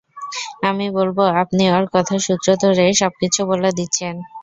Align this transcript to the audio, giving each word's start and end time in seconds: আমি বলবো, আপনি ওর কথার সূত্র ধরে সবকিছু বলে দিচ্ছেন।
আমি 0.69 0.85
বলবো, 0.97 1.23
আপনি 1.41 1.63
ওর 1.71 1.85
কথার 1.93 2.19
সূত্র 2.27 2.47
ধরে 2.63 2.85
সবকিছু 3.01 3.39
বলে 3.51 3.69
দিচ্ছেন। 3.77 4.15